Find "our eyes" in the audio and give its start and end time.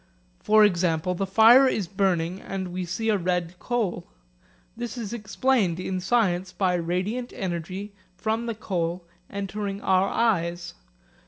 9.81-10.73